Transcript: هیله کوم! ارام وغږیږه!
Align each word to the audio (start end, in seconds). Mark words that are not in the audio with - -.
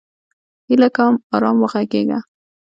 هیله 0.67 0.89
کوم! 0.95 1.13
ارام 1.35 1.57
وغږیږه! 1.59 2.19